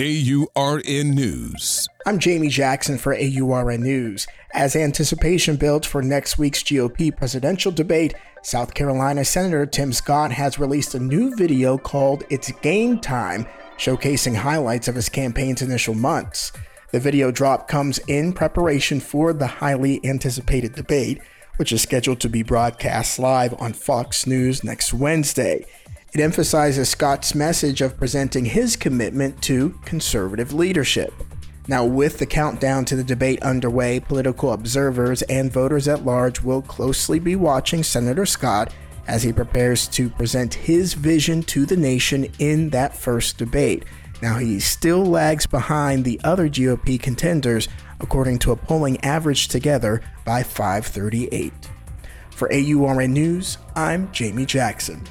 AURN 0.00 1.10
News. 1.10 1.86
I'm 2.06 2.18
Jamie 2.18 2.48
Jackson 2.48 2.96
for 2.96 3.14
AURN 3.14 3.82
News. 3.82 4.26
As 4.54 4.74
anticipation 4.74 5.56
builds 5.56 5.86
for 5.86 6.00
next 6.00 6.38
week's 6.38 6.62
GOP 6.62 7.14
presidential 7.14 7.70
debate, 7.70 8.14
South 8.42 8.72
Carolina 8.72 9.22
Senator 9.22 9.66
Tim 9.66 9.92
Scott 9.92 10.32
has 10.32 10.58
released 10.58 10.94
a 10.94 10.98
new 10.98 11.36
video 11.36 11.76
called 11.76 12.24
It's 12.30 12.50
Game 12.62 13.00
Time, 13.00 13.46
showcasing 13.76 14.34
highlights 14.34 14.88
of 14.88 14.94
his 14.94 15.10
campaign's 15.10 15.60
initial 15.60 15.94
months. 15.94 16.52
The 16.90 16.98
video 16.98 17.30
drop 17.30 17.68
comes 17.68 17.98
in 18.08 18.32
preparation 18.32 18.98
for 18.98 19.34
the 19.34 19.46
highly 19.46 20.00
anticipated 20.06 20.74
debate, 20.74 21.20
which 21.56 21.70
is 21.70 21.82
scheduled 21.82 22.20
to 22.20 22.30
be 22.30 22.42
broadcast 22.42 23.18
live 23.18 23.54
on 23.60 23.74
Fox 23.74 24.26
News 24.26 24.64
next 24.64 24.94
Wednesday. 24.94 25.66
It 26.12 26.20
emphasizes 26.20 26.90
Scott's 26.90 27.34
message 27.34 27.80
of 27.80 27.96
presenting 27.96 28.44
his 28.44 28.76
commitment 28.76 29.40
to 29.44 29.70
conservative 29.86 30.52
leadership. 30.52 31.14
Now, 31.68 31.86
with 31.86 32.18
the 32.18 32.26
countdown 32.26 32.84
to 32.86 32.96
the 32.96 33.04
debate 33.04 33.42
underway, 33.42 33.98
political 33.98 34.52
observers 34.52 35.22
and 35.22 35.50
voters 35.50 35.88
at 35.88 36.04
large 36.04 36.42
will 36.42 36.60
closely 36.60 37.18
be 37.18 37.34
watching 37.34 37.82
Senator 37.82 38.26
Scott 38.26 38.74
as 39.06 39.22
he 39.22 39.32
prepares 39.32 39.88
to 39.88 40.10
present 40.10 40.52
his 40.52 40.92
vision 40.92 41.42
to 41.44 41.64
the 41.64 41.78
nation 41.78 42.30
in 42.38 42.68
that 42.70 42.94
first 42.94 43.38
debate. 43.38 43.84
Now, 44.20 44.36
he 44.36 44.60
still 44.60 45.06
lags 45.06 45.46
behind 45.46 46.04
the 46.04 46.20
other 46.22 46.46
GOP 46.46 47.00
contenders, 47.00 47.68
according 48.00 48.38
to 48.40 48.52
a 48.52 48.56
polling 48.56 49.02
average 49.02 49.48
together 49.48 50.02
by 50.26 50.42
538. 50.42 51.54
For 52.32 52.52
AURN 52.52 53.14
News, 53.14 53.56
I'm 53.74 54.12
Jamie 54.12 54.44
Jackson. 54.44 55.08